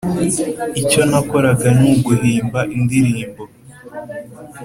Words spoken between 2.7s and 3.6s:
indirimbo